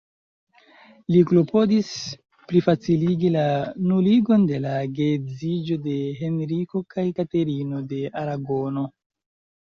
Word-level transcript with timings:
Li 1.15 1.19
klopodis 1.31 1.89
plifaciligi 2.51 3.29
la 3.35 3.43
nuligon 3.91 4.47
de 4.51 4.61
la 4.63 4.71
geedziĝo 4.99 5.77
de 5.83 5.93
Henriko 6.21 6.81
kaj 6.95 7.05
Katerino 7.19 7.83
de 7.93 8.01
Aragono. 8.23 8.87